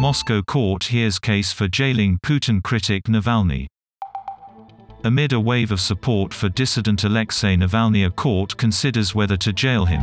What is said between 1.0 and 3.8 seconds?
case for jailing Putin critic Navalny.